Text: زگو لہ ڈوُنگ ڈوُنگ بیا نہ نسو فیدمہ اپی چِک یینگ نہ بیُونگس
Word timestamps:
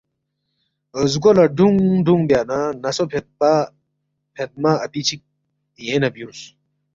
زگو 1.11 1.31
لہ 1.37 1.43
ڈوُنگ 1.55 1.79
ڈوُنگ 2.05 2.23
بیا 2.29 2.41
نہ 2.49 2.57
نسو 2.81 3.03
فیدمہ 3.11 4.71
اپی 4.85 5.01
چِک 5.07 5.21
یینگ 5.85 6.01
نہ 6.01 6.09
بیُونگس 6.13 6.41